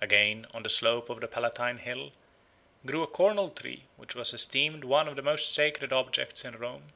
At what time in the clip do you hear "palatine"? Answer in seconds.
1.26-1.78